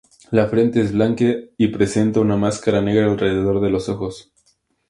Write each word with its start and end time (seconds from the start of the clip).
La 0.31 0.47
frente 0.47 0.81
es 0.81 0.93
blanca 0.93 1.25
y 1.59 1.67
presenta 1.67 2.21
una 2.21 2.35
máscara 2.35 2.81
negra 2.81 3.05
alrededor 3.05 3.61
de 3.61 3.69
los 3.69 3.87
ojos. 3.87 4.33